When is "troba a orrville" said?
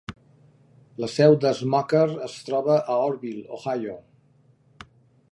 2.47-3.43